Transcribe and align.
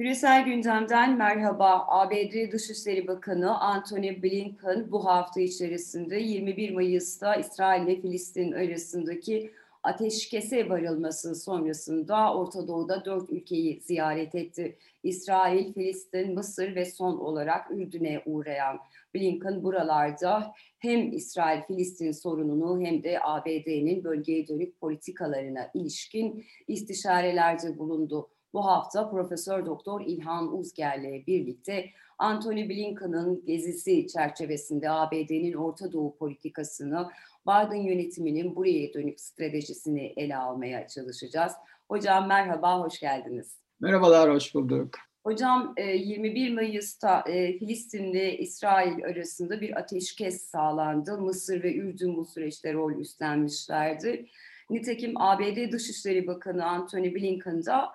Küresel 0.00 0.44
gündemden 0.44 1.18
merhaba. 1.18 1.84
ABD 1.88 2.52
Dışişleri 2.52 3.06
Bakanı 3.06 3.60
Antony 3.60 4.22
Blinken 4.22 4.92
bu 4.92 5.04
hafta 5.04 5.40
içerisinde 5.40 6.16
21 6.16 6.70
Mayıs'ta 6.70 7.34
İsrail 7.34 7.86
ile 7.86 8.00
Filistin 8.00 8.52
arasındaki 8.52 9.52
ateşkese 9.82 10.68
varılması 10.68 11.34
sonrasında 11.34 12.34
Orta 12.34 12.68
Doğu'da 12.68 13.04
dört 13.04 13.30
ülkeyi 13.30 13.80
ziyaret 13.80 14.34
etti. 14.34 14.78
İsrail, 15.02 15.72
Filistin, 15.72 16.34
Mısır 16.34 16.74
ve 16.74 16.84
son 16.84 17.18
olarak 17.18 17.70
Ürdün'e 17.70 18.22
uğrayan 18.26 18.78
Blinken 19.14 19.62
buralarda 19.62 20.52
hem 20.78 21.12
İsrail-Filistin 21.12 22.12
sorununu 22.12 22.84
hem 22.86 23.02
de 23.02 23.18
ABD'nin 23.22 24.04
bölgeye 24.04 24.48
dönük 24.48 24.80
politikalarına 24.80 25.70
ilişkin 25.74 26.44
istişarelerde 26.68 27.78
bulundu. 27.78 28.28
Bu 28.52 28.66
hafta 28.66 29.10
Profesör 29.10 29.66
Doktor 29.66 30.00
İlhan 30.00 30.58
Uzger'le 30.58 31.26
birlikte 31.26 31.90
Anthony 32.18 32.68
Blinken'ın 32.68 33.44
gezisi 33.46 34.06
çerçevesinde 34.06 34.90
ABD'nin 34.90 35.52
Orta 35.52 35.92
Doğu 35.92 36.16
politikasını, 36.16 37.08
Biden 37.46 37.82
yönetiminin 37.82 38.56
buraya 38.56 38.94
dönük 38.94 39.20
stratejisini 39.20 40.12
ele 40.16 40.36
almaya 40.36 40.88
çalışacağız. 40.88 41.52
Hocam 41.88 42.28
merhaba, 42.28 42.80
hoş 42.80 43.00
geldiniz. 43.00 43.56
Merhabalar, 43.80 44.34
hoş 44.34 44.54
bulduk. 44.54 44.94
Hocam 45.24 45.74
21 45.78 46.54
Mayıs'ta 46.54 47.22
Filistin 47.58 48.12
ve 48.12 48.38
İsrail 48.38 49.04
arasında 49.04 49.60
bir 49.60 49.78
ateşkes 49.78 50.42
sağlandı. 50.42 51.18
Mısır 51.18 51.62
ve 51.62 51.74
Ürdün 51.74 52.16
bu 52.16 52.24
süreçte 52.24 52.72
rol 52.72 52.92
üstlenmişlerdi. 52.92 54.26
Nitekim 54.70 55.20
ABD 55.20 55.72
Dışişleri 55.72 56.26
Bakanı 56.26 56.64
Antony 56.66 57.14
Blinken 57.14 57.66
da 57.66 57.88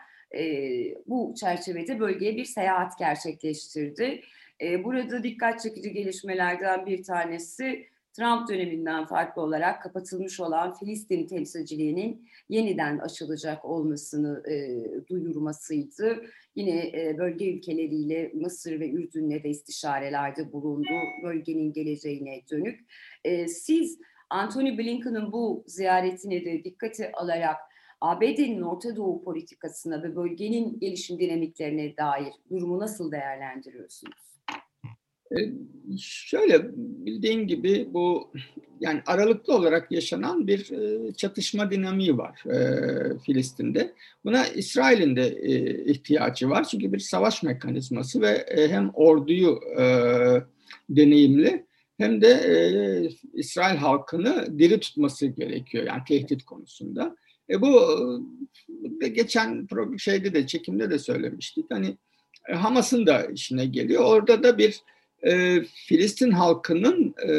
bu 1.07 1.33
çerçevede 1.39 1.99
bölgeye 1.99 2.35
bir 2.35 2.45
seyahat 2.45 2.99
gerçekleştirdi. 2.99 4.21
burada 4.61 5.23
dikkat 5.23 5.61
çekici 5.61 5.93
gelişmelerden 5.93 6.85
bir 6.85 7.03
tanesi 7.03 7.87
Trump 8.15 8.49
döneminden 8.49 9.05
farklı 9.05 9.41
olarak 9.41 9.81
kapatılmış 9.81 10.39
olan 10.39 10.73
Filistin 10.73 11.27
temsilciliğinin 11.27 12.29
yeniden 12.49 12.97
açılacak 12.97 13.65
olmasını 13.65 14.43
e, 14.51 14.85
duyurmasıydı. 15.09 16.25
Yine 16.55 16.87
e, 16.87 17.17
bölge 17.17 17.51
ülkeleriyle 17.51 18.31
Mısır 18.33 18.79
ve 18.79 18.89
Ürdün'le 18.89 19.43
de 19.43 19.49
istişarelerde 19.49 20.51
bulundu 20.51 20.93
bölgenin 21.23 21.73
geleceğine 21.73 22.41
dönük. 22.51 22.79
E, 23.23 23.47
siz 23.47 23.99
Anthony 24.29 24.77
Blinken'ın 24.77 25.31
bu 25.31 25.63
ziyaretine 25.67 26.45
de 26.45 26.63
dikkate 26.63 27.11
alarak 27.11 27.57
ABD'nin 28.05 28.61
Orta 28.61 28.95
Doğu 28.95 29.23
politikasına 29.23 30.03
ve 30.03 30.15
bölgenin 30.15 30.79
gelişim 30.79 31.19
dinamiklerine 31.19 31.97
dair 31.97 32.33
durumu 32.49 32.79
nasıl 32.79 33.11
değerlendiriyorsunuz? 33.11 34.13
E, 35.31 35.37
şöyle 35.99 36.77
bildiğin 36.77 37.47
gibi 37.47 37.87
bu 37.93 38.31
yani 38.79 39.01
aralıklı 39.05 39.55
olarak 39.55 39.91
yaşanan 39.91 40.47
bir 40.47 40.71
e, 40.71 41.13
çatışma 41.13 41.71
dinamiği 41.71 42.17
var 42.17 42.43
e, 42.45 43.19
Filistin'de. 43.19 43.93
Buna 44.25 44.47
İsrail'in 44.47 45.15
de 45.15 45.41
ihtiyacı 45.85 46.49
var 46.49 46.63
çünkü 46.63 46.93
bir 46.93 46.99
savaş 46.99 47.43
mekanizması 47.43 48.21
ve 48.21 48.45
hem 48.69 48.91
orduyu 48.93 49.59
deneyimli 50.89 51.65
hem 51.97 52.21
de 52.21 53.09
İsrail 53.33 53.77
halkını 53.77 54.59
diri 54.59 54.79
tutması 54.79 55.27
gerekiyor 55.27 55.83
yani 55.83 56.01
tehdit 56.07 56.43
konusunda. 56.43 57.15
E 57.49 57.61
bu 57.61 57.79
geçen 59.11 59.67
şeyde 59.97 60.33
de 60.33 60.47
çekimde 60.47 60.89
de 60.89 60.99
söylemiştik. 60.99 61.65
Hani 61.69 61.97
Hamas'ın 62.53 63.05
da 63.05 63.25
işine 63.25 63.65
geliyor. 63.65 64.03
Orada 64.03 64.43
da 64.43 64.57
bir 64.57 64.81
e, 65.23 65.61
Filistin 65.63 66.31
halkının 66.31 67.15
e, 67.27 67.33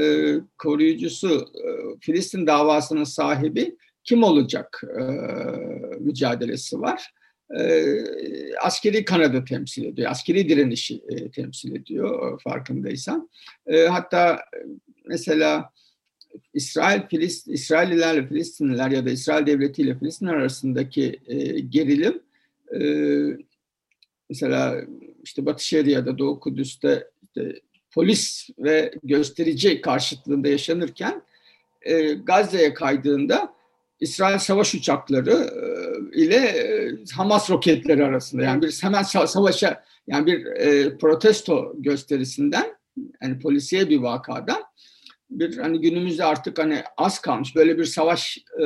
koruyucusu, 0.58 1.52
e, 1.54 1.68
Filistin 2.00 2.46
davasının 2.46 3.04
sahibi 3.04 3.76
kim 4.04 4.22
olacak 4.22 4.82
e, 4.98 5.02
mücadelesi 6.00 6.80
var. 6.80 7.12
E, 7.58 7.94
askeri 8.62 9.04
kanadı 9.04 9.44
temsil 9.44 9.84
ediyor, 9.84 10.10
askeri 10.10 10.48
direnişi 10.48 11.02
e, 11.08 11.30
temsil 11.30 11.76
ediyor 11.76 12.40
farkındaysan. 12.42 13.30
E, 13.66 13.86
hatta 13.86 14.40
mesela 15.04 15.70
İsrail 16.54 17.00
Filist 17.10 17.48
İsraillilerle 17.48 18.26
Filistinliler 18.26 18.90
ya 18.90 19.06
da 19.06 19.10
İsrail 19.10 19.46
devleti 19.46 19.82
ile 19.82 19.98
Filistin 19.98 20.26
arasındaki 20.26 21.20
e, 21.26 21.60
gerilim 21.60 22.22
e, 22.74 22.80
mesela 24.28 24.80
işte 25.24 25.46
Batı 25.46 25.64
Şeria'da 25.64 26.18
Doğu 26.18 26.40
Kudüs'te 26.40 27.10
işte 27.22 27.60
polis 27.90 28.50
ve 28.58 28.92
gösterici 29.02 29.80
karşıtlığında 29.80 30.48
yaşanırken 30.48 31.22
e, 31.82 32.12
Gazze'ye 32.12 32.74
kaydığında 32.74 33.56
İsrail 34.00 34.38
savaş 34.38 34.74
uçakları 34.74 35.32
e, 35.32 36.22
ile 36.22 36.36
e, 36.36 36.94
Hamas 37.14 37.50
roketleri 37.50 38.04
arasında 38.04 38.42
yani 38.42 38.62
bir 38.62 38.78
hemen 38.82 39.02
savaşa 39.02 39.84
yani 40.06 40.26
bir 40.26 40.46
e, 40.46 40.98
protesto 40.98 41.74
gösterisinden 41.78 42.76
yani 43.22 43.38
polisiye 43.38 43.90
bir 43.90 43.98
vakadan 43.98 44.62
bir 45.30 45.58
hani 45.58 45.80
günümüzde 45.80 46.24
artık 46.24 46.58
hani 46.58 46.82
az 46.96 47.20
kalmış 47.20 47.56
böyle 47.56 47.78
bir 47.78 47.84
savaş 47.84 48.38
e, 48.62 48.64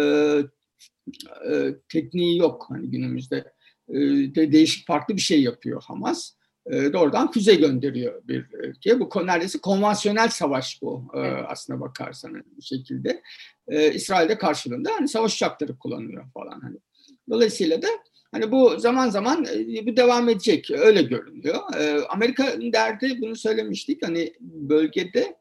e, 1.52 1.74
tekniği 1.88 2.38
yok 2.38 2.66
hani 2.68 2.90
günümüzde 2.90 3.52
e, 3.88 3.94
de 4.34 4.52
değişik 4.52 4.86
farklı 4.86 5.16
bir 5.16 5.20
şey 5.20 5.42
yapıyor 5.42 5.82
Hamas 5.86 6.32
e, 6.66 6.92
doğrudan 6.92 7.30
füze 7.30 7.54
gönderiyor 7.54 8.22
bir 8.28 8.46
ülke. 8.52 9.00
Bu 9.00 9.26
neredeyse 9.26 9.58
konvansiyonel 9.58 10.28
savaş 10.28 10.82
bu 10.82 11.08
e, 11.14 11.18
aslına 11.20 11.80
bakarsan 11.80 12.28
hani 12.28 12.42
bir 12.56 12.62
şekilde. 12.62 13.22
E, 13.68 13.92
İsrail'de 13.92 14.38
karşılığında 14.38 14.90
hani 14.98 15.08
savaş 15.08 15.34
uçakları 15.34 15.78
kullanıyor 15.78 16.24
falan 16.34 16.60
hani. 16.60 16.76
Dolayısıyla 17.30 17.82
da 17.82 17.88
hani 18.32 18.52
bu 18.52 18.78
zaman 18.78 19.10
zaman 19.10 19.44
e, 19.44 19.86
bu 19.86 19.96
devam 19.96 20.28
edecek 20.28 20.70
öyle 20.70 21.02
görünüyor. 21.02 21.58
E, 21.78 22.04
Amerika'nın 22.08 22.72
derdi 22.72 23.18
bunu 23.20 23.36
söylemiştik 23.36 24.06
hani 24.06 24.32
bölgede 24.40 25.36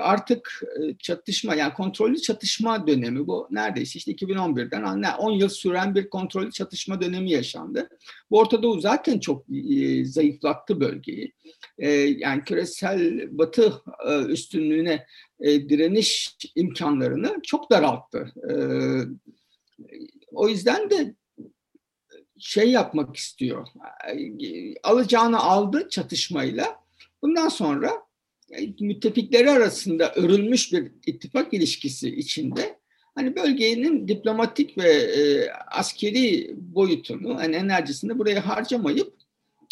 artık 0.00 0.62
e, 0.80 0.94
çatışma 0.98 1.54
yani 1.54 1.74
kontrollü 1.74 2.20
çatışma 2.20 2.86
dönemi 2.86 3.26
bu 3.26 3.48
neredeyse 3.50 3.98
işte 3.98 4.12
2011'den 4.12 5.02
10 5.18 5.30
yıl 5.30 5.48
süren 5.48 5.94
bir 5.94 6.10
kontrollü 6.10 6.52
çatışma 6.52 7.00
dönemi 7.00 7.30
yaşandı. 7.30 7.88
Bu 8.30 8.38
Orta 8.38 8.62
Doğu 8.62 8.80
zaten 8.80 9.20
çok 9.20 9.44
e, 9.50 10.04
zayıflattı 10.04 10.80
bölgeyi. 10.80 11.32
E, 11.78 11.90
yani 11.90 12.44
küresel 12.44 13.28
batı 13.38 13.72
üstünlüğüne 14.28 15.06
direniş 15.40 16.36
imkanlarını 16.54 17.36
çok 17.42 17.70
daralttı. 17.70 18.32
O 20.32 20.48
yüzden 20.48 20.90
de 20.90 21.14
şey 22.38 22.70
yapmak 22.70 23.16
istiyor. 23.16 23.66
Alacağını 24.82 25.40
aldı 25.40 25.88
çatışmayla. 25.90 26.82
Bundan 27.22 27.48
sonra 27.48 28.02
müttefikleri 28.80 29.50
arasında 29.50 30.12
örülmüş 30.14 30.72
bir 30.72 30.92
ittifak 31.06 31.54
ilişkisi 31.54 32.16
içinde 32.16 32.78
hani 33.14 33.36
bölgenin 33.36 34.08
diplomatik 34.08 34.78
ve 34.78 34.92
e, 34.92 35.50
askeri 35.50 36.54
boyutunu, 36.56 37.38
hani 37.38 37.56
enerjisini 37.56 38.18
buraya 38.18 38.46
harcamayıp 38.46 39.12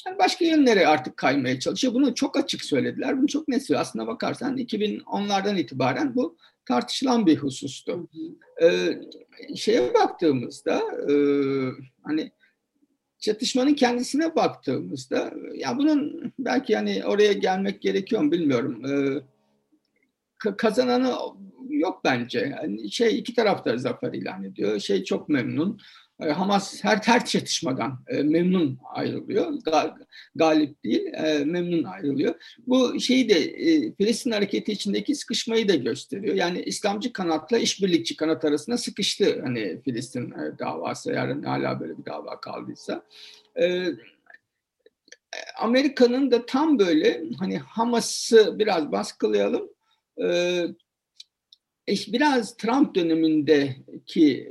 yani 0.06 0.18
başka 0.18 0.44
yönlere 0.44 0.86
artık 0.86 1.16
kaymaya 1.16 1.60
çalışıyor. 1.60 1.94
Bunu 1.94 2.14
çok 2.14 2.38
açık 2.38 2.64
söylediler. 2.64 3.18
Bunu 3.18 3.26
çok 3.26 3.48
net 3.48 3.66
söylüyor. 3.66 3.82
Aslında 3.82 4.06
bakarsan 4.06 4.58
2010'lardan 4.58 5.58
itibaren 5.58 6.14
bu 6.14 6.36
tartışılan 6.64 7.26
bir 7.26 7.36
husustu. 7.36 8.08
Ee, 8.62 8.98
şeye 9.56 9.94
baktığımızda 9.94 10.82
e, 11.10 11.14
hani 12.02 12.32
çatışmanın 13.20 13.74
kendisine 13.74 14.36
baktığımızda 14.36 15.32
ya 15.54 15.78
bunun 15.78 16.32
belki 16.38 16.72
yani 16.72 17.04
oraya 17.04 17.32
gelmek 17.32 17.82
gerekiyor 17.82 18.22
mu 18.22 18.32
bilmiyorum. 18.32 18.82
Ee, 18.86 19.22
kazananı 20.56 21.14
yok 21.68 22.00
bence. 22.04 22.56
Yani 22.60 22.90
şey 22.90 23.18
iki 23.18 23.34
taraf 23.34 23.64
da 23.64 23.78
zafer 23.78 24.12
ilan 24.12 24.44
ediyor. 24.44 24.78
Şey 24.78 25.04
çok 25.04 25.28
memnun. 25.28 25.80
E, 26.22 26.30
Hamas 26.30 26.84
her 26.84 26.96
her 26.96 27.24
çatışmadan 27.24 28.04
e, 28.08 28.22
memnun 28.22 28.78
ayrılıyor. 28.94 29.52
galip 30.34 30.84
değil, 30.84 31.06
e, 31.14 31.44
memnun 31.44 31.84
ayrılıyor. 31.84 32.34
Bu 32.66 33.00
şeyi 33.00 33.28
de 33.28 33.52
Filistin 33.96 34.30
hareketi 34.30 34.72
içindeki 34.72 35.14
sıkışmayı 35.14 35.68
da 35.68 35.74
gösteriyor. 35.74 36.34
Yani 36.34 36.62
İslamcı 36.62 37.12
kanatla 37.12 37.58
işbirlikçi 37.58 38.16
kanat 38.16 38.44
arasında 38.44 38.78
sıkıştı 38.78 39.40
hani 39.42 39.82
Filistin 39.82 40.34
davası 40.58 41.12
eğer 41.12 41.28
hala 41.28 41.80
böyle 41.80 41.98
bir 41.98 42.04
dava 42.04 42.40
kaldıysa. 42.40 43.02
Amerika'nın 45.58 46.30
da 46.30 46.46
tam 46.46 46.78
böyle 46.78 47.22
hani 47.38 47.58
Hamas'ı 47.58 48.58
biraz 48.58 48.92
baskılayalım. 48.92 49.70
biraz 51.88 52.56
Trump 52.56 52.94
dönemindeki 52.94 54.50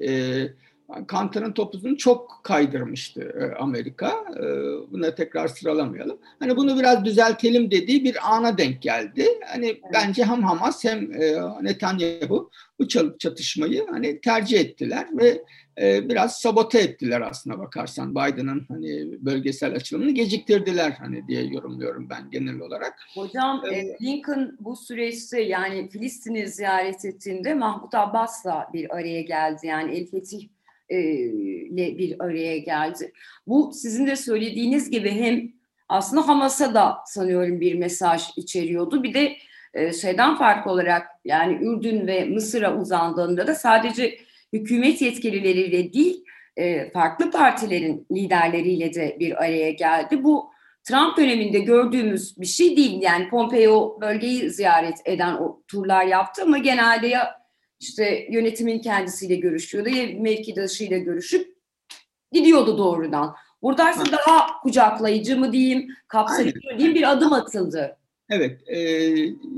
Kantar'ın 1.07 1.51
topuzunu 1.51 1.97
çok 1.97 2.41
kaydırmıştı 2.43 3.21
e, 3.21 3.55
Amerika. 3.55 4.09
E, 4.09 4.43
buna 4.91 5.15
tekrar 5.15 5.47
sıralamayalım. 5.47 6.17
Hani 6.39 6.57
bunu 6.57 6.79
biraz 6.79 7.05
düzeltelim 7.05 7.71
dediği 7.71 8.03
bir 8.03 8.35
ana 8.35 8.57
denk 8.57 8.81
geldi. 8.81 9.27
Hani 9.45 9.65
evet. 9.65 9.81
bence 9.93 10.23
hem 10.23 10.43
Hamas 10.43 10.83
hem 10.83 11.21
e, 11.21 11.35
Netanyahu 11.61 12.51
bu 12.79 12.87
çatışmayı 13.17 13.87
hani 13.91 14.21
tercih 14.21 14.59
ettiler 14.59 15.07
ve 15.13 15.43
biraz 15.79 16.41
sabote 16.41 16.79
ettiler 16.79 17.21
aslına 17.21 17.59
bakarsan 17.59 18.11
Biden'ın 18.11 18.65
hani 18.67 19.05
bölgesel 19.25 19.75
açılımını 19.75 20.11
geciktirdiler 20.11 20.91
hani 20.91 21.27
diye 21.27 21.43
yorumluyorum 21.43 22.09
ben 22.09 22.31
genel 22.31 22.59
olarak. 22.59 22.99
Hocam. 23.15 23.63
Lincoln 24.01 24.57
bu 24.59 24.75
süreçte 24.75 25.41
yani 25.41 25.89
Filistin'i 25.89 26.47
ziyaret 26.47 27.05
ettiğinde 27.05 27.53
Mahmut 27.53 27.95
Abbas'la 27.95 28.69
bir 28.73 28.95
araya 28.95 29.21
geldi 29.21 29.67
yani 29.67 29.97
El 29.97 30.07
Fetih 30.07 30.47
ile 30.89 31.97
bir 31.97 32.15
araya 32.19 32.57
geldi. 32.57 33.13
Bu 33.47 33.71
sizin 33.73 34.07
de 34.07 34.15
söylediğiniz 34.15 34.91
gibi 34.91 35.11
hem 35.11 35.51
aslında 35.89 36.27
Hamas'a 36.27 36.73
da 36.73 36.97
sanıyorum 37.05 37.61
bir 37.61 37.75
mesaj 37.75 38.23
içeriyordu. 38.37 39.03
Bir 39.03 39.13
de 39.13 39.35
şeyden 39.91 40.37
farklı 40.37 40.71
olarak 40.71 41.07
yani 41.25 41.65
Ürdün 41.65 42.07
ve 42.07 42.25
Mısır'a 42.25 42.77
uzandığında 42.77 43.47
da 43.47 43.55
sadece 43.55 44.17
hükümet 44.53 45.01
yetkilileriyle 45.01 45.93
değil 45.93 46.23
farklı 46.93 47.31
partilerin 47.31 48.07
liderleriyle 48.11 48.93
de 48.93 49.17
bir 49.19 49.43
araya 49.43 49.71
geldi. 49.71 50.23
Bu 50.23 50.51
Trump 50.83 51.17
döneminde 51.17 51.59
gördüğümüz 51.59 52.41
bir 52.41 52.45
şey 52.45 52.77
değil. 52.77 53.01
Yani 53.01 53.29
Pompeo 53.29 54.01
bölgeyi 54.01 54.49
ziyaret 54.49 54.97
eden 55.05 55.33
o 55.33 55.63
turlar 55.67 56.05
yaptı 56.05 56.43
ama 56.43 56.57
genelde 56.57 57.07
ya 57.07 57.38
işte 57.79 58.27
yönetimin 58.31 58.79
kendisiyle 58.79 59.35
görüşüyordu 59.35 59.89
mevkidaşıyla 60.21 60.97
görüşüp 60.97 61.55
gidiyordu 62.31 62.77
doğrudan. 62.77 63.35
Burada 63.61 63.91
ise 63.91 64.11
daha 64.11 64.59
kucaklayıcı 64.61 65.37
mı 65.37 65.51
diyeyim, 65.51 65.95
kapsayıcı 66.07 66.57
mı 66.57 66.77
diyeyim 66.77 66.95
bir 66.95 67.11
adım 67.11 67.33
atıldı. 67.33 67.97
Evet, 68.29 68.69
e, 68.69 68.77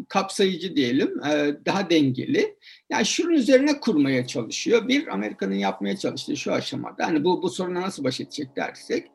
kapsayıcı 0.10 0.76
diyelim, 0.76 1.24
e, 1.24 1.56
daha 1.66 1.90
dengeli. 1.90 2.56
Yani 2.90 3.06
şunun 3.06 3.34
üzerine 3.34 3.80
kurmaya 3.80 4.28
çalışıyor. 4.28 4.88
Bir, 4.88 5.08
Amerika'nın 5.08 5.56
yapmaya 5.56 5.98
çalıştığı 5.98 6.38
şu 6.38 6.54
aşamada, 6.54 7.08
hani 7.08 7.24
bu, 7.24 7.42
bu 7.42 7.50
soruna 7.50 7.82
nasıl 7.82 8.04
baş 8.04 8.22
edecek 8.22 8.56
dersek, 8.56 9.08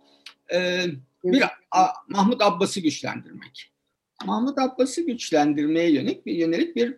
e, 0.54 0.84
bir 1.24 1.42
a, 1.70 1.86
Mahmut 2.08 2.42
Abbas'ı 2.42 2.80
güçlendirmek. 2.80 3.72
Mahmut 4.24 4.58
Abbas'ı 4.58 5.02
güçlendirmeye 5.02 5.90
yönelik 5.90 6.26
bir 6.26 6.34
yönelik 6.34 6.76
bir 6.76 6.96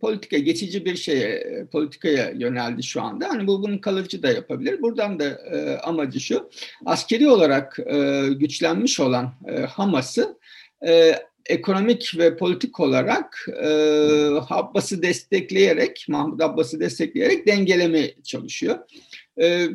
politika 0.00 0.38
geçici 0.38 0.84
bir 0.84 0.96
şeye 0.96 1.66
politikaya 1.72 2.30
yöneldi 2.30 2.82
şu 2.82 3.02
anda. 3.02 3.28
Hani 3.28 3.46
bu 3.46 3.62
bunun 3.62 3.78
kalıcı 3.78 4.22
da 4.22 4.30
yapabilir. 4.30 4.82
Buradan 4.82 5.18
da 5.18 5.24
e, 5.24 5.76
amacı 5.76 6.20
şu. 6.20 6.50
Askeri 6.86 7.28
olarak 7.28 7.78
e, 7.86 8.28
güçlenmiş 8.28 9.00
olan 9.00 9.34
e, 9.48 9.60
Hamas'ı 9.60 10.38
e, 10.88 11.14
ekonomik 11.46 12.18
ve 12.18 12.36
politik 12.36 12.80
olarak 12.80 13.46
e, 13.62 13.68
Abbas'ı 14.50 15.02
destekleyerek, 15.02 16.06
Mahmut 16.08 16.42
Abbas'ı 16.42 16.80
destekleyerek 16.80 17.46
dengelemeye 17.46 18.14
çalışıyor. 18.24 18.78
E, 19.40 19.66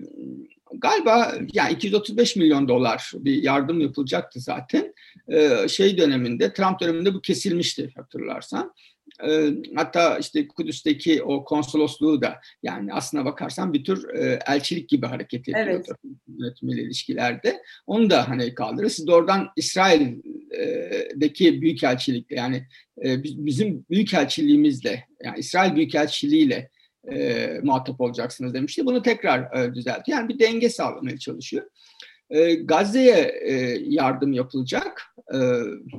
galiba 0.73 1.35
yani 1.53 1.73
235 1.73 2.35
milyon 2.35 2.67
dolar 2.67 3.11
bir 3.15 3.43
yardım 3.43 3.81
yapılacaktı 3.81 4.39
zaten. 4.39 4.93
E, 5.27 5.67
şey 5.67 5.97
döneminde, 5.97 6.53
Trump 6.53 6.79
döneminde 6.79 7.13
bu 7.13 7.21
kesilmişti 7.21 7.91
hatırlarsan. 7.95 8.73
E, 9.27 9.49
hatta 9.75 10.17
işte 10.17 10.47
Kudüs'teki 10.47 11.23
o 11.23 11.43
konsolosluğu 11.43 12.21
da 12.21 12.39
yani 12.63 12.93
aslına 12.93 13.25
bakarsan 13.25 13.73
bir 13.73 13.83
tür 13.83 14.15
e, 14.15 14.39
elçilik 14.47 14.89
gibi 14.89 15.05
hareket 15.05 15.49
ediyordu 15.49 15.69
evet. 15.69 15.87
yönetmeli 16.27 16.81
ilişkilerde. 16.81 17.61
Onu 17.87 18.09
da 18.09 18.29
hani 18.29 18.55
kaldırır. 18.55 18.89
Siz 18.89 19.07
de 19.07 19.11
oradan 19.11 19.49
İsrail'deki 19.55 21.61
büyükelçilikle 21.61 22.35
yani 22.35 22.67
e, 23.05 23.23
bizim 23.23 23.85
büyükelçiliğimizle 23.89 25.05
yani 25.23 25.39
İsrail 25.39 25.75
büyükelçiliğiyle 25.75 26.69
e, 27.11 27.47
muhatap 27.63 28.01
olacaksınız 28.01 28.53
demişti. 28.53 28.85
Bunu 28.85 29.01
tekrar 29.01 29.57
e, 29.57 29.73
düzeltti. 29.73 30.11
Yani 30.11 30.29
bir 30.29 30.39
denge 30.39 30.69
sağlamaya 30.69 31.17
çalışıyor. 31.17 31.65
E, 32.29 32.53
Gazze'ye 32.53 33.39
e, 33.41 33.53
yardım 33.87 34.33
yapılacak. 34.33 35.01
E, 35.33 35.37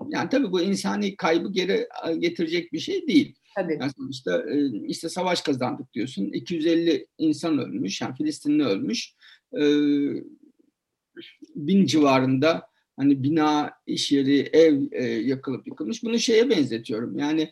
yani 0.09 0.29
tabii 0.31 0.53
bu 0.53 0.61
insani 0.61 1.17
kaybı 1.17 1.53
geri 1.53 1.88
getirecek 2.19 2.73
bir 2.73 2.79
şey 2.79 3.06
değil. 3.06 3.35
Tabii. 3.56 3.79
Yani 3.81 3.93
sonuçta 3.97 4.44
işte 4.87 5.09
savaş 5.09 5.41
kazandık 5.41 5.94
diyorsun. 5.94 6.25
250 6.25 7.06
insan 7.19 7.59
ölmüş, 7.59 8.00
yani 8.00 8.15
Filistinli 8.17 8.65
ölmüş. 8.65 9.15
bin 11.56 11.87
civarında 11.87 12.67
hani 12.97 13.23
bina, 13.23 13.71
iş 13.87 14.12
yeri, 14.12 14.38
ev 14.38 14.81
yakılıp 15.27 15.67
yıkılmış. 15.67 16.03
Bunu 16.03 16.19
şeye 16.19 16.50
benzetiyorum. 16.50 17.19
Yani 17.19 17.43
e, 17.43 17.50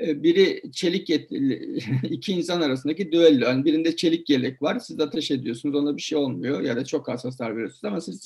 biri 0.00 0.62
çelik 0.72 1.10
iki 2.10 2.32
insan 2.32 2.60
arasındaki 2.60 3.12
düello. 3.12 3.44
Yani 3.44 3.64
birinde 3.64 3.96
çelik 3.96 4.30
yelek 4.30 4.62
var. 4.62 4.78
Siz 4.78 5.00
ateş 5.00 5.30
ediyorsunuz. 5.30 5.74
Ona 5.74 5.96
bir 5.96 6.02
şey 6.02 6.18
olmuyor. 6.18 6.60
Ya 6.60 6.76
da 6.76 6.84
çok 6.84 7.08
az 7.08 7.24
hasar 7.24 7.56
veriyorsunuz 7.56 7.84
ama 7.84 8.00
siz 8.00 8.22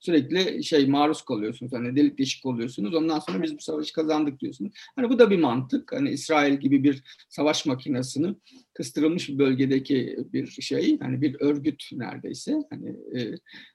sürekli 0.00 0.64
şey 0.64 0.86
maruz 0.86 1.22
kalıyorsunuz. 1.22 1.72
Hani 1.72 1.96
delik 1.96 2.18
deşik 2.18 2.46
oluyorsunuz. 2.46 2.94
Ondan 2.94 3.18
sonra 3.18 3.42
biz 3.42 3.54
bu 3.54 3.60
savaşı 3.60 3.92
kazandık 3.92 4.40
diyorsunuz. 4.40 4.72
Hani 4.96 5.08
bu 5.08 5.18
da 5.18 5.30
bir 5.30 5.38
mantık. 5.38 5.92
Hani 5.92 6.10
İsrail 6.10 6.56
gibi 6.60 6.84
bir 6.84 7.02
savaş 7.28 7.66
makinesini 7.66 8.34
kıstırılmış 8.74 9.28
bir 9.28 9.38
bölgedeki 9.38 10.18
bir 10.32 10.46
şey. 10.46 10.98
Hani 10.98 11.22
bir 11.22 11.36
örgüt 11.40 11.84
neredeyse. 11.92 12.58
Hani 12.70 12.88
e, 12.88 13.34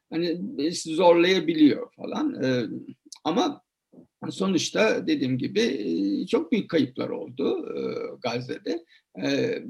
hani 0.09 0.39
zorlayabiliyor 0.71 1.93
falan. 1.95 2.43
E, 2.43 2.65
ama 3.23 3.61
sonuçta 4.29 5.07
dediğim 5.07 5.37
gibi 5.37 6.27
çok 6.27 6.51
büyük 6.51 6.69
kayıplar 6.69 7.09
oldu 7.09 7.65
Gazze'de. 8.21 8.85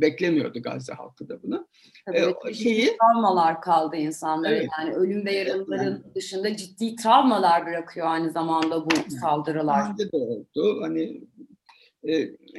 Beklemiyordu 0.02 0.62
Gazze 0.62 0.94
halkı 0.94 1.30
da 1.30 1.44
bunu. 1.44 1.68
Tabii, 2.06 2.54
şeyi 2.54 2.98
travmalar 2.98 3.62
kaldı 3.62 3.96
insanlara. 3.96 4.56
Evet. 4.56 4.70
Yani 4.80 4.96
ölüm 4.96 5.26
ve 5.26 5.36
yaralıların 5.36 5.84
yani. 5.84 6.16
dışında 6.16 6.56
ciddi 6.56 6.96
travmalar 6.96 7.66
bırakıyor 7.66 8.08
aynı 8.08 8.32
zamanda 8.32 8.86
bu 8.86 8.90
saldırılar. 9.22 9.90
Bence 9.90 10.12
de 10.12 10.18
oldu. 10.18 10.82
Hani 10.82 11.22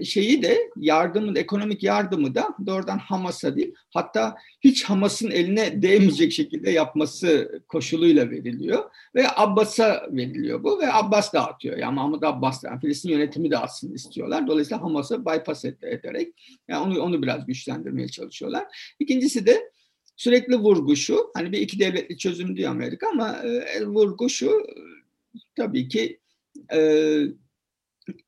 şeyi 0.05 0.43
de 0.43 0.71
yardımın 0.77 1.35
ekonomik 1.35 1.83
yardımı 1.83 2.35
da 2.35 2.55
doğrudan 2.67 2.99
Hamas'a 2.99 3.57
değil 3.57 3.75
hatta 3.91 4.35
hiç 4.61 4.85
Hamas'ın 4.85 5.31
eline 5.31 5.83
değmeyecek 5.83 6.33
şekilde 6.33 6.71
yapması 6.71 7.63
koşuluyla 7.69 8.31
veriliyor 8.31 8.85
ve 9.15 9.25
Abbas'a 9.37 10.07
veriliyor 10.11 10.65
bu 10.65 10.79
ve 10.81 10.93
Abbas 10.93 11.33
dağıtıyor. 11.33 11.77
Yani 11.77 11.95
Mahmut 11.95 12.25
Abbas 12.25 12.65
yani 12.65 12.81
Filistin 12.81 13.11
yönetimi 13.11 13.51
dağıtsın 13.51 13.95
istiyorlar. 13.95 14.47
Dolayısıyla 14.47 14.83
Hamas'ı 14.83 15.27
bypass 15.27 15.65
ederek 15.65 16.35
yani 16.69 16.87
onu 16.87 17.03
onu 17.03 17.23
biraz 17.23 17.47
güçlendirmeye 17.47 18.09
çalışıyorlar. 18.09 18.95
İkincisi 19.01 19.47
de 19.47 19.73
sürekli 20.17 20.57
vurgu 20.57 20.97
şu 20.97 21.31
hani 21.35 21.53
bir 21.53 21.59
iki 21.59 21.79
devletli 21.79 22.19
çözüm 22.19 22.57
diyor 22.57 22.71
Amerika 22.71 23.09
ama 23.09 23.37
e, 23.43 23.87
vurgu 23.87 24.29
şu 24.29 24.67
tabii 25.57 25.89
ki 25.89 26.19
e, 26.73 26.79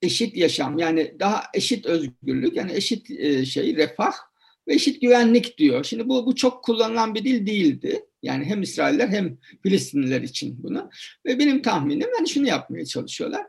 eşit 0.02 0.36
yaşam 0.36 0.78
yani 0.78 1.14
daha 1.20 1.42
eşit 1.54 1.86
özgürlük 1.86 2.56
yani 2.56 2.72
eşit 2.72 3.10
e, 3.10 3.44
şey 3.44 3.76
refah 3.76 4.12
ve 4.68 4.74
eşit 4.74 5.00
güvenlik 5.00 5.58
diyor. 5.58 5.84
Şimdi 5.84 6.08
bu, 6.08 6.26
bu 6.26 6.34
çok 6.34 6.64
kullanılan 6.64 7.14
bir 7.14 7.24
dil 7.24 7.46
değildi. 7.46 8.04
Yani 8.22 8.44
hem 8.44 8.62
İsrailler 8.62 9.08
hem 9.08 9.38
Filistinliler 9.62 10.22
için 10.22 10.62
bunu. 10.62 10.90
Ve 11.26 11.38
benim 11.38 11.62
tahminim 11.62 12.08
hani 12.18 12.28
şunu 12.28 12.46
yapmaya 12.46 12.84
çalışıyorlar. 12.84 13.46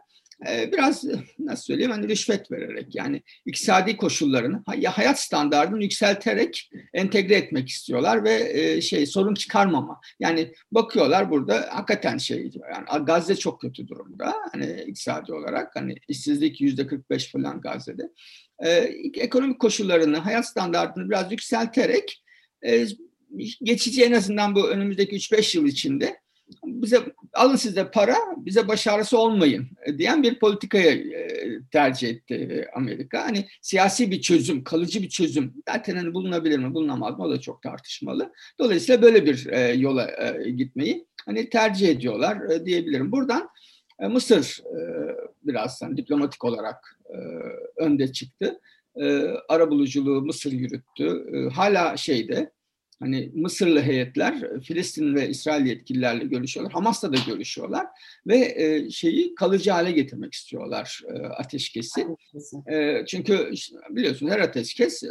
Ee, 0.49 0.71
biraz 0.71 1.03
nasıl 1.39 1.63
söyleyeyim 1.63 1.91
hani 1.91 2.09
rüşvet 2.09 2.51
vererek 2.51 2.95
yani 2.95 3.21
iktisadi 3.45 3.97
koşullarını 3.97 4.63
ya 4.77 4.97
hayat 4.97 5.19
standartını 5.19 5.83
yükselterek 5.83 6.69
entegre 6.93 7.35
etmek 7.35 7.69
istiyorlar 7.69 8.23
ve 8.23 8.49
e, 8.53 8.81
şey 8.81 9.05
sorun 9.05 9.33
çıkarmama. 9.33 10.01
Yani 10.19 10.53
bakıyorlar 10.71 11.31
burada 11.31 11.69
hakikaten 11.71 12.17
şey 12.17 12.51
yani 12.73 13.05
Gazze 13.05 13.35
çok 13.35 13.61
kötü 13.61 13.87
durumda 13.87 14.33
hani 14.51 14.83
iktisadi 14.87 15.33
olarak 15.33 15.75
hani 15.75 15.95
işsizlik 16.07 16.61
yüzde 16.61 16.87
45 16.87 17.31
falan 17.31 17.61
Gazze'de. 17.61 18.09
Ee, 18.65 18.69
ekonomik 19.13 19.59
koşullarını 19.59 20.17
hayat 20.17 20.47
standartını 20.47 21.09
biraz 21.09 21.31
yükselterek 21.31 22.23
e, 22.65 22.85
geçici 23.63 24.03
en 24.03 24.11
azından 24.11 24.55
bu 24.55 24.69
önümüzdeki 24.69 25.15
3-5 25.15 25.57
yıl 25.57 25.65
içinde 25.65 26.19
bize 26.63 26.97
alın 27.33 27.55
size 27.55 27.91
para, 27.91 28.15
bize 28.37 28.67
başarısı 28.67 29.17
olmayın 29.17 29.67
e, 29.85 29.97
diyen 29.97 30.23
bir 30.23 30.39
politikaya 30.39 30.91
e, 30.91 31.59
tercih 31.71 32.09
etti 32.09 32.35
e, 32.35 32.77
Amerika. 32.77 33.23
Hani 33.23 33.45
siyasi 33.61 34.11
bir 34.11 34.21
çözüm, 34.21 34.63
kalıcı 34.63 35.01
bir 35.01 35.09
çözüm 35.09 35.53
zaten 35.67 35.95
hani 35.95 36.13
bulunabilir 36.13 36.59
mi, 36.59 36.73
bulunamaz 36.73 37.17
mı 37.17 37.23
o 37.23 37.29
da 37.29 37.41
çok 37.41 37.61
tartışmalı. 37.61 38.33
Dolayısıyla 38.59 39.01
böyle 39.01 39.25
bir 39.25 39.73
yola 39.73 40.31
gitmeyi 40.41 41.05
hani 41.25 41.49
tercih 41.49 41.89
ediyorlar 41.89 42.65
diyebilirim. 42.65 43.11
Buradan 43.11 43.49
Mısır 44.09 44.61
biraz 45.43 45.81
hani 45.81 45.97
diplomatik 45.97 46.43
olarak 46.43 46.99
önde 47.77 48.11
çıktı. 48.11 48.59
Arabuluculuğu 49.49 50.21
Mısır 50.21 50.51
yürüttü. 50.51 51.25
Hala 51.53 51.97
şeyde 51.97 52.51
Hani 52.99 53.31
Mısırlı 53.33 53.81
heyetler 53.81 54.59
Filistin 54.61 55.15
ve 55.15 55.29
İsrail 55.29 55.65
yetkililerle 55.65 56.25
görüşüyorlar. 56.25 56.73
Hamas'la 56.73 57.13
da 57.13 57.17
görüşüyorlar 57.27 57.85
ve 58.27 58.53
e, 58.55 58.89
şeyi 58.89 59.35
kalıcı 59.35 59.71
hale 59.71 59.91
getirmek 59.91 60.33
istiyorlar 60.33 61.01
e, 61.07 61.19
ateşkesi. 61.25 62.07
E, 62.71 63.05
çünkü 63.05 63.49
işte, 63.51 63.77
biliyorsunuz 63.89 64.31
her 64.31 64.39
ateşkes 64.39 65.03
e, 65.03 65.07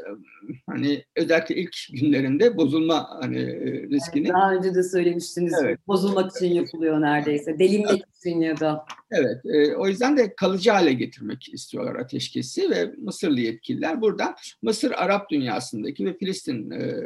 hani 0.67 1.05
özellikle 1.17 1.55
ilk 1.57 1.77
günlerinde 1.93 2.57
bozulma 2.57 3.09
hani 3.23 3.39
e, 3.39 3.83
riskini. 3.83 4.29
Daha 4.29 4.55
önce 4.55 4.75
de 4.75 4.83
söylemiştiniz. 4.83 5.55
Evet. 5.63 5.79
Bozulmak 5.87 6.37
için 6.37 6.55
yapılıyor 6.55 7.01
neredeyse. 7.01 7.59
Delinmek 7.59 7.91
evet. 7.91 8.17
için 8.17 8.41
ya 8.41 8.61
da. 8.61 8.85
Evet. 9.17 9.47
E, 9.47 9.77
o 9.77 9.89
yüzden 9.89 10.17
de 10.17 10.35
kalıcı 10.35 10.71
hale 10.71 10.93
getirmek 10.93 11.55
istiyorlar 11.55 11.95
ateşkesi 11.95 12.71
ve 12.71 12.93
Mısırlı 12.99 13.41
yetkililer 13.41 14.01
burada 14.01 14.35
Mısır 14.63 14.91
Arap 14.91 15.31
dünyasındaki 15.31 16.07
ve 16.07 16.19
Filistin 16.19 16.71
e, 16.71 17.03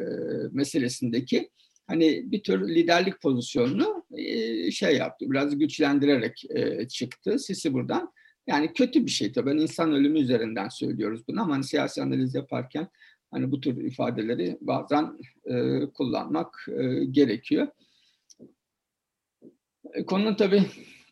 meselesindeki 0.53 1.51
hani 1.87 2.33
bir 2.33 2.43
tür 2.43 2.69
liderlik 2.69 3.21
pozisyonunu 3.21 4.05
e, 4.17 4.71
şey 4.71 4.97
yaptı, 4.97 5.31
biraz 5.31 5.59
güçlendirerek 5.59 6.45
e, 6.51 6.89
çıktı. 6.89 7.39
Sisi 7.39 7.73
buradan. 7.73 8.13
Yani 8.47 8.73
kötü 8.73 9.07
bir 9.07 9.11
şey 9.11 9.33
tabii. 9.33 9.63
insan 9.63 9.93
ölümü 9.93 10.21
üzerinden 10.21 10.69
söylüyoruz 10.69 11.29
bunu 11.29 11.43
ama 11.43 11.55
hani 11.55 11.65
siyasi 11.65 12.03
analiz 12.03 12.35
yaparken 12.35 12.89
hani 13.31 13.51
bu 13.51 13.61
tür 13.61 13.85
ifadeleri 13.85 14.59
bazen 14.61 15.19
e, 15.45 15.81
kullanmak 15.95 16.69
e, 16.69 17.05
gerekiyor. 17.05 17.69
E, 19.95 20.05
konunun 20.07 20.35
tabii 20.35 20.63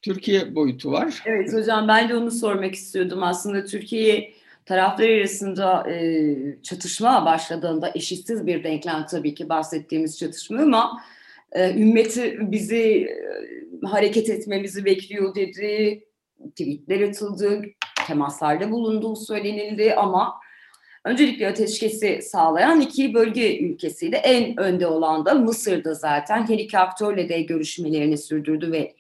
Türkiye 0.03 0.55
boyutu 0.55 0.93
var. 0.93 1.23
Evet 1.27 1.53
hocam 1.53 1.89
ben 1.89 2.09
de 2.09 2.17
onu 2.17 2.31
sormak 2.31 2.75
istiyordum. 2.75 3.23
Aslında 3.23 3.65
Türkiye 3.65 4.33
taraflar 4.67 5.09
arasında 5.09 5.91
e, 5.91 6.37
çatışma 6.63 7.25
başladığında 7.27 7.91
eşitsiz 7.95 8.47
bir 8.47 8.65
denklem 8.65 9.07
tabii 9.11 9.35
ki 9.35 9.49
bahsettiğimiz 9.49 10.19
çatışma 10.19 10.63
ama 10.63 11.03
e, 11.53 11.81
ümmeti 11.81 12.39
bizi 12.41 12.83
e, 12.83 13.87
hareket 13.87 14.31
etmemizi 14.31 14.85
bekliyor 14.85 15.35
dedi. 15.35 16.03
Tweetler 16.51 17.01
atıldı, 17.01 17.63
temaslarda 18.07 18.71
bulunduğu 18.71 19.17
söylenildi 19.17 19.95
ama 19.95 20.35
öncelikle 21.05 21.49
ateşkesi 21.49 22.23
sağlayan 22.23 22.81
iki 22.81 23.15
bölge 23.15 23.59
ülkesiydi. 23.59 24.17
En 24.17 24.57
önde 24.57 24.87
olan 24.87 25.25
da 25.25 25.35
Mısır'da 25.35 25.95
zaten. 25.95 26.49
Her 26.49 26.59
iki 26.59 26.79
aktörle 26.79 27.29
de 27.29 27.43
görüşmelerini 27.43 28.19
sürdürdü 28.19 28.73
ve 28.73 28.95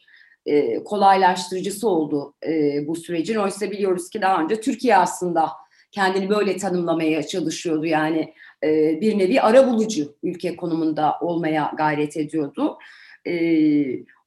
e, 0.47 0.85
kolaylaştırıcısı 0.85 1.88
oldu 1.88 2.35
e, 2.47 2.87
bu 2.87 2.97
sürecin. 2.97 3.37
Oysa 3.37 3.71
biliyoruz 3.71 4.11
ki 4.11 4.23
daha 4.23 4.43
önce 4.43 4.61
Türkiye 4.61 4.97
aslında 4.97 5.50
kendini 5.93 6.31
böyle 6.31 6.57
tanımlamaya 6.57 7.23
çalışıyordu. 7.23 7.87
Yani 7.87 8.35
e, 8.65 9.00
bir 9.00 9.19
nevi 9.19 9.41
ara 9.41 9.67
bulucu 9.67 10.17
ülke 10.23 10.57
konumunda 10.57 11.19
olmaya 11.21 11.73
gayret 11.76 12.17
ediyordu. 12.17 12.79
E, 13.26 13.33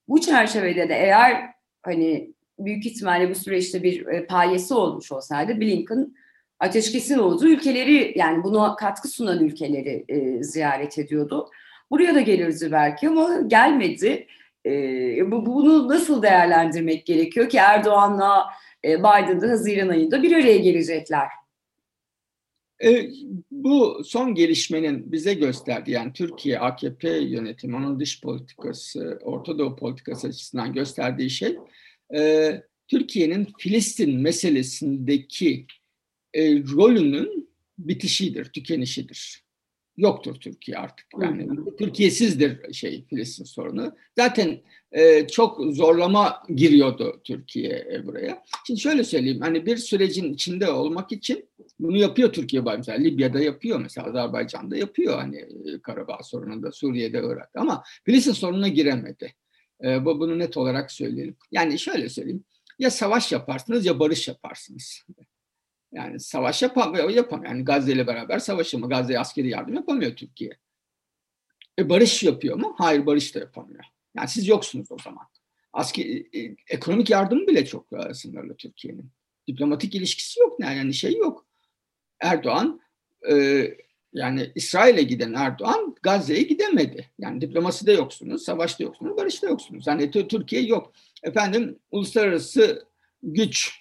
bu 0.08 0.22
çerçevede 0.22 0.90
de 0.90 0.94
eğer 0.94 1.50
hani 1.84 2.34
büyük 2.60 2.86
ihtimalle 2.86 3.30
bu 3.30 3.36
süreçte 3.36 3.84
bir 3.84 4.08
e, 4.08 4.26
payesi 4.26 4.74
olmuş 4.74 5.12
olsaydı 5.12 5.60
Blinken 5.60 6.16
ateşkesin 6.60 7.18
olduğu 7.18 7.48
ülkeleri 7.48 8.14
yani 8.16 8.44
buna 8.44 8.76
katkı 8.76 9.08
sunan 9.08 9.44
ülkeleri 9.46 10.06
e, 10.10 10.44
ziyaret 10.44 11.00
ediyordu. 11.00 11.50
Buraya 11.92 12.16
da 12.16 12.22
gelirdi 12.22 12.72
belki 12.72 13.10
ama 13.10 13.42
gelmedi. 13.48 14.28
E, 14.66 15.32
bu, 15.32 15.46
bunu 15.46 15.88
nasıl 15.88 16.24
değerlendirmek 16.24 17.06
gerekiyor 17.06 17.50
ki 17.50 17.58
Erdoğan'la 17.58 18.46
e, 18.86 19.00
Biden'da 19.00 19.50
Haziran 19.50 19.90
ayında 19.90 20.24
bir 20.24 20.32
araya 20.32 20.58
gelecekler? 20.58 21.28
E, 22.84 23.10
bu 23.52 24.02
son 24.04 24.36
gelişmenin 24.36 25.12
bize 25.12 25.34
gösterdiği 25.34 25.92
yani 25.92 26.14
Türkiye 26.14 26.60
AKP 26.60 27.10
yönetimi 27.10 27.76
onun 27.76 28.00
dış 28.00 28.22
politikası, 28.22 29.20
Orta 29.24 29.60
Doğu 29.60 29.76
politikası 29.76 30.28
açısından 30.28 30.74
gösterdiği 30.74 31.30
şey 31.30 31.58
e, 32.16 32.52
Türkiye'nin 32.88 33.48
Filistin 33.58 34.20
meselesindeki 34.20 35.66
e, 36.34 36.56
rolünün 36.56 37.50
bitişidir, 37.78 38.46
tükenişidir 38.46 39.49
yoktur 40.00 40.36
Türkiye 40.36 40.78
artık. 40.78 41.06
Yani 41.22 41.50
Türkiye'sizdir 41.78 42.74
şey 42.74 43.06
Filistin 43.06 43.44
sorunu. 43.44 43.96
Zaten 44.18 44.60
e, 44.92 45.28
çok 45.28 45.76
zorlama 45.76 46.44
giriyordu 46.56 47.22
Türkiye 47.24 47.88
e, 47.94 48.08
buraya. 48.08 48.44
Şimdi 48.68 48.80
şöyle 48.80 49.04
söyleyeyim. 49.04 49.42
Hani 49.42 49.66
bir 49.66 49.78
sürecin 49.78 50.34
içinde 50.34 50.72
olmak 50.72 51.12
için 51.12 51.46
bunu 51.80 51.98
yapıyor 51.98 52.34
Türkiye 52.34 52.62
mesela. 52.62 52.98
Libya'da 52.98 53.40
yapıyor 53.40 53.80
mesela. 53.80 54.08
Azerbaycan'da 54.08 54.78
yapıyor 54.78 55.18
hani 55.18 55.38
e, 55.38 55.82
Karabağ 55.82 56.20
sorununda, 56.24 56.72
Suriye'de, 56.72 57.18
Irak'ta 57.18 57.60
ama 57.60 57.84
Filistin 58.04 58.32
sorununa 58.32 58.68
giremedi. 58.68 59.34
E, 59.84 60.06
bu 60.06 60.20
bunu 60.20 60.40
net 60.40 60.58
olarak 60.58 60.92
söyleyelim. 60.92 61.36
Yani 61.52 61.80
şöyle 61.80 62.10
söyleyeyim. 62.10 62.44
Ya 62.80 62.92
savaş 62.92 63.32
yaparsınız 63.32 63.86
ya 63.86 64.00
barış 64.00 64.28
yaparsınız. 64.28 65.04
Yani 65.92 66.20
savaş 66.20 66.62
yapamıyor, 66.62 67.10
yapamıyor. 67.10 67.52
Yani 67.52 67.66
Gazze 67.66 67.92
ile 67.92 68.08
beraber 68.08 68.40
savaşır 68.40 68.78
mı? 68.78 68.90
Gazze'ye 68.90 69.20
askeri 69.20 69.50
yardım 69.50 69.74
yapamıyor 69.74 70.16
Türkiye. 70.16 70.52
E 71.80 71.90
barış 71.90 72.24
yapıyor 72.24 72.58
mu? 72.58 72.76
Hayır 72.78 73.06
barış 73.06 73.36
da 73.36 73.40
yapamıyor. 73.40 73.84
Yani 74.16 74.28
siz 74.28 74.48
yoksunuz 74.48 74.92
o 74.92 74.98
zaman. 75.04 75.28
Asker, 75.74 76.06
e, 76.06 76.56
ekonomik 76.68 77.10
yardım 77.10 77.48
bile 77.48 77.66
çok 77.66 77.88
e, 77.94 78.14
sınırlı 78.14 78.56
Türkiye'nin. 78.56 79.12
Diplomatik 79.48 79.96
ilişkisi 79.96 80.40
yok. 80.40 80.60
Yani 80.60 80.94
şey 80.94 81.18
yok. 81.18 81.46
Erdoğan 82.20 82.82
e, 83.32 83.64
yani 84.14 84.52
İsrail'e 84.56 85.04
giden 85.04 85.34
Erdoğan 85.34 85.96
Gazze'ye 86.04 86.42
gidemedi. 86.42 87.10
Yani 87.20 87.42
diplomaside 87.42 87.92
yoksunuz, 87.92 88.44
savaşta 88.44 88.84
yoksunuz, 88.84 89.18
barışta 89.18 89.48
yoksunuz. 89.48 89.88
Yani 89.88 90.12
Türkiye 90.12 90.62
yok. 90.62 90.94
Efendim 91.24 91.80
uluslararası 91.92 92.88
güç 93.24 93.80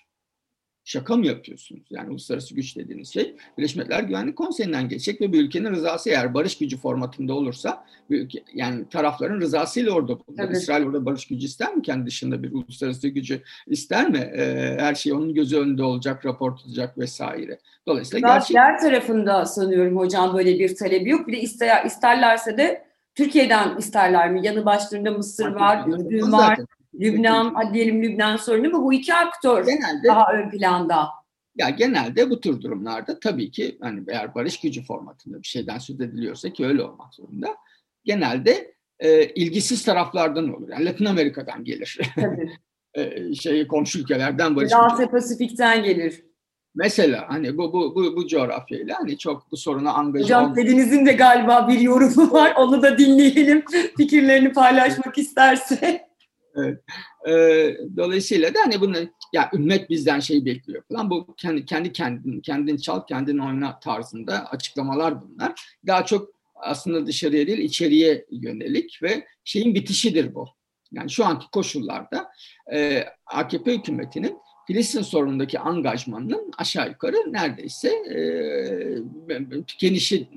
Şaka 0.89 1.17
mı 1.17 1.27
yapıyorsunuz? 1.27 1.83
Yani 1.91 2.11
uluslararası 2.11 2.55
güç 2.55 2.77
dediğiniz 2.77 3.13
şey 3.13 3.37
Birleşmiş 3.59 3.77
Milletler 3.77 4.03
Güvenlik 4.03 4.37
Konseyi'nden 4.37 4.89
geçecek 4.89 5.21
ve 5.21 5.33
bir 5.33 5.41
ülkenin 5.41 5.71
rızası 5.71 6.11
eğer 6.11 6.35
barış 6.35 6.59
gücü 6.59 6.77
formatında 6.77 7.35
olursa 7.35 7.85
ülke, 8.11 8.43
yani 8.55 8.89
tarafların 8.89 9.41
rızasıyla 9.41 9.93
orada. 9.93 10.19
Evet. 10.39 10.57
İsrail 10.57 10.87
orada 10.87 11.05
barış 11.07 11.27
gücü 11.27 11.47
ister 11.47 11.75
mi? 11.75 11.83
Kendi 11.83 12.07
dışında 12.07 12.43
bir 12.43 12.53
uluslararası 12.53 13.09
gücü 13.09 13.43
ister 13.67 14.11
mi? 14.11 14.19
Ee, 14.19 14.77
her 14.81 14.95
şey 14.95 15.13
onun 15.13 15.35
gözü 15.35 15.59
önünde 15.59 15.83
olacak, 15.83 16.27
rapor 16.27 16.57
tutacak 16.57 16.99
vesaire. 16.99 17.59
Dolayısıyla 17.87 18.29
gerçek... 18.29 18.49
diğer 18.49 18.81
tarafında 18.81 19.45
sanıyorum 19.45 19.97
hocam 19.97 20.37
böyle 20.37 20.59
bir 20.59 20.77
talebi 20.77 21.11
yok. 21.11 21.29
Bir 21.29 21.33
de 21.33 21.41
ister, 21.41 21.85
isterlerse 21.85 22.59
de 22.59 22.85
Türkiye'den 23.15 23.77
isterler 23.77 24.31
mi? 24.31 24.47
Yanı 24.47 24.65
başlarında 24.65 25.11
Mısır 25.11 25.53
var, 25.53 25.89
Ürdün 25.89 26.33
var. 26.33 26.49
Zaten. 26.49 26.67
Lübnan, 26.95 27.75
diyelim 27.75 28.03
Lübnan 28.03 28.37
sorunu 28.37 28.69
mu? 28.69 28.85
Bu 28.85 28.93
iki 28.93 29.15
aktör 29.15 29.67
genelde, 29.67 30.09
daha 30.09 30.33
ön 30.33 30.51
planda. 30.51 31.09
Ya 31.57 31.71
genelde 31.71 32.31
bu 32.31 32.41
tür 32.41 32.61
durumlarda 32.61 33.21
tabii 33.21 33.51
ki 33.51 33.79
hani 33.81 34.05
eğer 34.09 34.35
barış 34.35 34.61
gücü 34.61 34.85
formatında 34.85 35.43
bir 35.43 35.47
şeyden 35.47 35.79
söz 35.79 36.01
ediliyorsa 36.01 36.51
ki 36.51 36.67
öyle 36.67 36.83
olmak 36.83 37.15
zorunda. 37.15 37.57
Genelde 38.05 38.75
e, 38.99 39.25
ilgisiz 39.25 39.85
taraflardan 39.85 40.55
olur. 40.55 40.69
Yani 40.69 40.85
Latin 40.85 41.05
Amerika'dan 41.05 41.65
gelir. 41.65 41.99
Tabii. 42.15 42.53
e, 42.95 43.35
şey 43.35 43.67
komşu 43.67 43.99
ülkelerden 43.99 44.57
barış 44.57 44.73
Asya 44.73 45.11
Pasifik'ten 45.11 45.83
gelir. 45.83 46.25
Mesela 46.75 47.25
hani 47.29 47.59
bu 47.59 47.73
bu 47.73 47.95
bu, 47.95 48.17
bu 48.17 48.27
coğrafyayla 48.27 48.97
hani 49.01 49.19
çok 49.19 49.53
bu 49.53 49.57
soruna 49.57 49.93
angajı 49.93 50.25
Hocam 50.25 50.57
Deniz'in 50.57 51.07
de 51.07 51.13
galiba 51.13 51.69
bir 51.69 51.81
yorumu 51.81 52.33
var. 52.33 52.55
Onu 52.57 52.83
da 52.83 52.99
dinleyelim. 52.99 53.65
Fikirlerini 53.97 54.53
paylaşmak 54.53 55.19
isterse. 55.19 56.08
Evet. 56.59 56.85
E, 57.29 57.33
dolayısıyla 57.97 58.55
da 58.55 58.59
hani 58.65 58.81
bunu 58.81 58.97
ya 59.33 59.51
ümmet 59.55 59.91
bizden 59.91 60.21
şey 60.21 60.45
bekliyor 60.45 60.83
falan. 60.93 61.11
Bu 61.11 61.35
kendi 61.37 61.65
kendi 61.65 61.93
kendin 61.93 62.41
kendin 62.41 62.77
çal 62.77 63.07
kendin 63.07 63.39
oyna 63.39 63.81
tarzında 63.81 64.47
açıklamalar 64.51 65.23
bunlar. 65.23 65.53
Daha 65.87 66.07
çok 66.07 66.31
aslında 66.55 67.07
dışarıya 67.07 67.47
değil 67.47 67.59
içeriye 67.59 68.27
yönelik 68.31 69.03
ve 69.03 69.27
şeyin 69.45 69.75
bitişidir 69.75 70.35
bu. 70.35 70.49
Yani 70.93 71.11
şu 71.11 71.27
anki 71.27 71.47
koşullarda 71.53 72.31
e, 72.73 73.05
AKP 73.27 73.75
hükümetinin 73.75 74.39
Filistin 74.67 75.03
sorunundaki 75.03 75.59
angajmanının 75.59 76.51
aşağı 76.59 76.89
yukarı 76.89 77.17
neredeyse 77.33 77.89
e, 77.89 78.21
tükenişi 79.67 80.29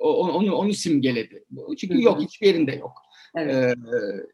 onu, 0.00 0.54
onu 0.54 0.74
simgeledi. 0.74 1.44
Çünkü 1.78 2.02
yok 2.02 2.20
hiçbir 2.20 2.46
yerinde 2.46 2.72
yok. 2.72 2.92
Evet. 3.36 3.76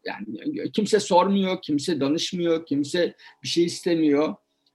Yani 0.04 0.72
kimse 0.72 1.00
sormuyor, 1.00 1.62
kimse 1.62 2.00
danışmıyor, 2.00 2.66
kimse 2.66 3.14
bir 3.42 3.48
şey 3.48 3.64
istemiyor. 3.64 4.34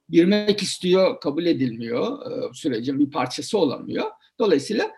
Girmek 0.09 0.61
istiyor, 0.61 1.19
kabul 1.19 1.45
edilmiyor. 1.45 2.19
Sürecin 2.53 2.99
bir 2.99 3.11
parçası 3.11 3.57
olamıyor. 3.57 4.05
Dolayısıyla 4.39 4.91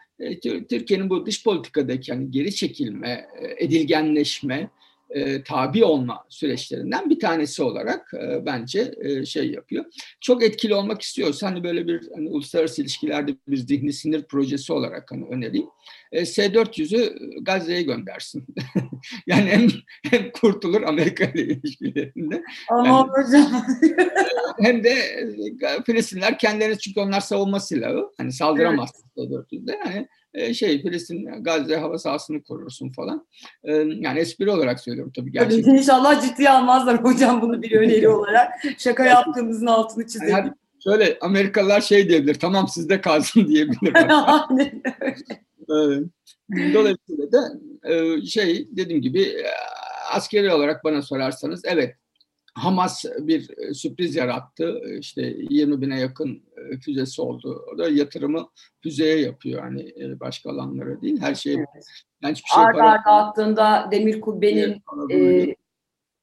Türkiye'nin 0.69 1.09
bu 1.09 1.25
dış 1.25 1.43
politikadaki 1.43 2.11
yani 2.11 2.31
geri 2.31 2.55
çekilme, 2.55 3.27
edilgenleşme, 3.57 4.69
e, 5.13 5.43
tabi 5.43 5.85
olma 5.85 6.25
süreçlerinden 6.29 7.09
bir 7.09 7.19
tanesi 7.19 7.63
olarak 7.63 8.13
e, 8.13 8.45
bence 8.45 8.93
e, 9.01 9.25
şey 9.25 9.51
yapıyor. 9.51 9.85
Çok 10.21 10.43
etkili 10.43 10.75
olmak 10.75 11.01
istiyorsa 11.01 11.47
hani 11.47 11.63
böyle 11.63 11.87
bir 11.87 12.09
hani, 12.15 12.29
uluslararası 12.29 12.81
ilişkilerde 12.81 13.35
bir 13.47 13.57
zihni 13.57 13.93
sinir 13.93 14.23
projesi 14.23 14.73
olarak 14.73 15.11
hani 15.11 15.25
önereyim. 15.25 15.67
E, 16.11 16.25
S-400'ü 16.25 17.15
Gazze'ye 17.43 17.81
göndersin. 17.81 18.45
yani 19.27 19.49
hem, 19.49 19.67
hem 20.11 20.31
kurtulur 20.31 20.81
Amerika 20.81 21.23
ile 21.25 21.41
ilişkilerinde. 21.41 22.43
Ama 22.69 23.09
yani, 23.33 23.47
hem 24.61 24.83
de 24.83 24.89
e, 24.89 25.83
Filistinler 25.85 26.37
kendilerini 26.37 26.77
çünkü 26.77 26.99
onlar 26.99 27.19
savunma 27.19 27.59
silahı. 27.59 28.11
Hani 28.17 28.31
saldıramaz 28.31 28.89
evet. 29.17 29.29
S-400'de. 29.29 29.79
Yani 29.85 30.07
e, 30.33 30.53
şey 30.53 30.81
Filistin 30.81 31.43
Gazze 31.43 31.75
hava 31.75 31.97
sahasını 31.97 32.43
korursun 32.43 32.89
falan. 32.89 33.27
E, 33.63 33.73
yani 33.73 34.19
espri 34.19 34.51
olarak 34.51 34.79
söylüyorum 34.79 35.13
tabii 35.15 35.31
gerçekten. 35.31 35.63
Tabii 35.63 35.77
inşallah 35.77 36.21
ciddiye 36.29 36.49
almazlar 36.49 37.03
hocam 37.03 37.41
bunu 37.41 37.61
bir 37.61 37.71
öneri 37.71 38.09
olarak. 38.17 38.51
Şaka 38.77 39.05
yaptığımızın 39.05 39.65
altını 39.67 40.07
çizelim. 40.07 40.31
Yani 40.31 40.51
şöyle 40.83 41.17
Amerikalılar 41.21 41.81
şey 41.81 42.09
diyebilir 42.09 42.35
tamam 42.35 42.67
sizde 42.67 43.01
kalsın 43.01 43.47
diyebilir. 43.47 43.93
Aynen 43.95 44.81
öyle. 45.69 46.03
Dolayısıyla 46.73 47.31
da 47.31 47.57
şey 48.25 48.67
dediğim 48.71 49.01
gibi 49.01 49.33
askeri 50.13 50.53
olarak 50.53 50.83
bana 50.83 51.01
sorarsanız 51.01 51.61
evet 51.65 51.95
Hamas 52.53 53.05
bir 53.19 53.73
sürpriz 53.73 54.15
yarattı. 54.15 54.81
İşte 54.99 55.35
20 55.49 55.81
bine 55.81 55.99
yakın 55.99 56.43
füzesi 56.79 57.21
oldu. 57.21 57.65
O 57.73 57.77
da 57.77 57.89
yatırımı 57.89 58.47
füzeye 58.83 59.19
yapıyor. 59.19 59.61
Hani 59.61 59.93
başka 60.19 60.49
alanlara 60.49 61.01
değil. 61.01 61.21
Her 61.21 61.35
şey 61.35 61.53
evet. 61.53 61.67
yani 62.23 62.33
hiçbir 62.33 62.49
şey 62.49 62.63
arda 62.63 62.83
arda 62.83 63.11
attığında 63.11 63.89
demir 63.91 64.21
kubbenin 64.21 64.81
e, 65.11 65.55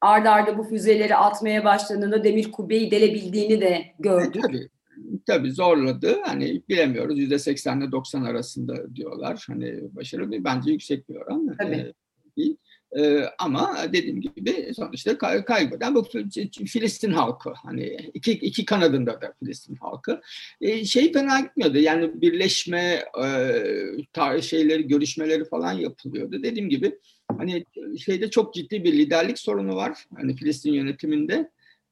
arda 0.01 0.31
arda 0.31 0.57
bu 0.57 0.63
füzeleri 0.63 1.15
atmaya 1.15 1.65
başladığında 1.65 2.23
demir 2.23 2.51
kubbeyi 2.51 2.91
delebildiğini 2.91 3.61
de 3.61 3.85
gördük. 3.99 4.35
E, 4.35 4.39
tabii. 4.41 4.69
Tabii 5.27 5.51
zorladı. 5.51 6.15
Hani 6.25 6.61
bilemiyoruz. 6.69 7.19
Yüzde 7.19 7.39
80 7.39 7.81
ile 7.81 7.91
90 7.91 8.23
arasında 8.23 8.95
diyorlar. 8.95 9.45
Hani 9.47 9.95
başarılı. 9.95 10.43
Bence 10.43 10.71
yüksek 10.71 11.09
bir 11.09 11.15
oran. 11.15 11.55
Tabii. 11.59 11.75
E, 11.75 11.93
değil. 12.37 12.57
Ee, 12.97 13.23
ama 13.39 13.77
dediğim 13.93 14.21
gibi 14.21 14.71
sonuçta 14.75 15.17
kay 15.17 15.45
kaybeden 15.45 15.95
bu 15.95 16.03
Filistin 16.67 17.11
halkı. 17.11 17.53
Hani 17.63 17.97
iki, 18.13 18.31
iki 18.31 18.65
kanadında 18.65 19.21
da 19.21 19.33
Filistin 19.39 19.75
halkı. 19.75 20.21
Ee, 20.61 20.85
şey 20.85 21.13
fena 21.13 21.39
gitmiyordu. 21.39 21.77
Yani 21.77 22.21
birleşme 22.21 23.03
e, 23.23 24.41
şeyleri 24.41 24.87
görüşmeleri 24.87 25.45
falan 25.45 25.73
yapılıyordu. 25.73 26.43
Dediğim 26.43 26.69
gibi 26.69 26.99
hani 27.37 27.65
şeyde 27.99 28.29
çok 28.29 28.53
ciddi 28.53 28.83
bir 28.83 28.93
liderlik 28.93 29.39
sorunu 29.39 29.75
var 29.75 30.05
hani 30.15 30.35
Filistin 30.35 30.73
yönetiminde. 30.73 31.51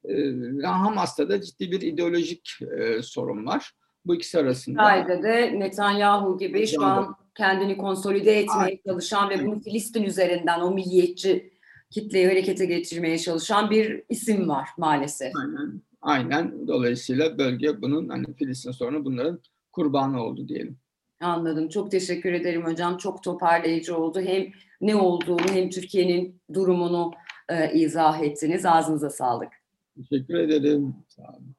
Ee, 0.10 0.34
Hamas'ta 0.64 1.30
da 1.30 1.42
ciddi 1.42 1.72
bir 1.72 1.82
ideolojik 1.82 2.60
e, 2.78 3.02
sorun 3.02 3.46
var. 3.46 3.72
Bu 4.06 4.16
ikisi 4.16 4.40
arasında. 4.40 4.84
Haydi 4.84 5.24
de 5.24 5.60
Netanyahu 5.60 6.38
gibi 6.38 6.68
şu 6.68 6.84
an 6.84 7.16
kendini 7.38 7.78
konsolide 7.78 8.40
etmeye 8.40 8.80
çalışan 8.88 9.30
ve 9.30 9.46
bunu 9.46 9.60
Filistin 9.60 10.04
üzerinden 10.04 10.62
o 10.62 10.72
milliyetçi 10.72 11.54
kitleyi 11.90 12.28
harekete 12.28 12.66
geçirmeye 12.66 13.18
çalışan 13.18 13.72
bir 13.72 14.04
isim 14.10 14.50
var 14.50 14.70
maalesef. 14.78 15.34
Aynen. 15.36 15.82
Aynen. 16.02 16.68
Dolayısıyla 16.68 17.38
bölge 17.38 17.82
bunun 17.82 18.10
hani 18.10 18.34
Filistin 18.34 18.72
sorunu 18.72 19.06
bunların 19.06 19.40
kurbanı 19.72 20.24
oldu 20.24 20.48
diyelim. 20.48 20.78
Anladım. 21.22 21.70
Çok 21.70 21.92
teşekkür 21.92 22.34
ederim 22.34 22.66
hocam. 22.66 22.98
Çok 22.98 23.24
toparlayıcı 23.24 23.98
oldu. 23.98 24.22
Hem 24.22 24.48
ne 24.82 24.96
olduğunu 24.96 25.48
hem 25.52 25.70
Türkiye'nin 25.70 26.42
durumunu 26.54 27.12
e, 27.50 27.74
izah 27.74 28.22
ettiniz. 28.22 28.66
Ağzınıza 28.66 29.10
sağlık. 29.10 29.50
Teşekkür 29.96 30.36
ederim. 30.36 30.96
Sağ 31.08 31.22
olun. 31.22 31.57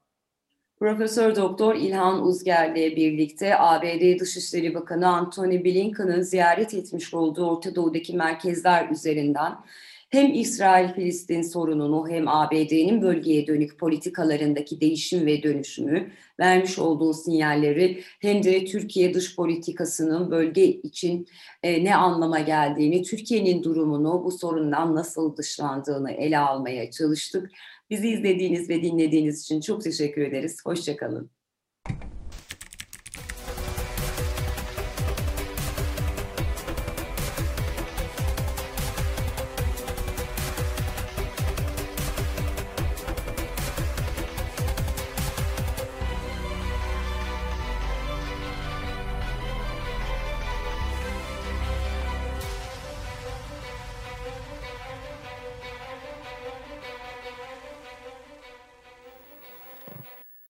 Profesör 0.79 1.37
Doktor 1.37 1.75
İlhan 1.75 2.23
Uzger 2.27 2.71
ile 2.71 2.97
birlikte 2.97 3.59
ABD 3.59 4.21
Dışişleri 4.21 4.75
Bakanı 4.75 5.09
Antony 5.09 5.64
Blinken'ın 5.64 6.23
ziyaret 6.23 6.75
etmiş 6.75 7.14
olduğu 7.14 7.51
Orta 7.51 7.75
Doğu'daki 7.75 8.17
merkezler 8.17 8.88
üzerinden 8.88 9.53
hem 10.11 10.35
İsrail-Filistin 10.35 11.42
sorununu 11.42 12.09
hem 12.09 12.29
ABD'nin 12.29 13.03
bölgeye 13.03 13.47
dönük 13.47 13.79
politikalarındaki 13.79 14.81
değişim 14.81 15.27
ve 15.27 15.42
dönüşümü 15.42 16.11
vermiş 16.40 16.79
olduğu 16.79 17.14
sinyalleri 17.14 18.03
hem 18.21 18.42
de 18.42 18.64
Türkiye 18.64 19.14
dış 19.14 19.37
politikasının 19.37 20.31
bölge 20.31 20.66
için 20.66 21.27
e, 21.62 21.85
ne 21.85 21.97
anlama 21.97 22.40
geldiğini, 22.40 23.03
Türkiye'nin 23.03 23.62
durumunu 23.62 24.25
bu 24.25 24.31
sorundan 24.31 24.94
nasıl 24.94 25.37
dışlandığını 25.37 26.11
ele 26.11 26.38
almaya 26.38 26.90
çalıştık. 26.90 27.51
Bizi 27.90 28.09
izlediğiniz 28.09 28.68
ve 28.68 28.83
dinlediğiniz 28.83 29.42
için 29.42 29.61
çok 29.61 29.85
teşekkür 29.85 30.23
ederiz. 30.23 30.61
Hoşçakalın. 30.64 31.38